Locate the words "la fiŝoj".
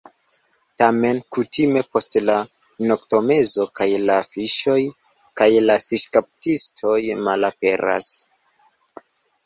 4.09-4.79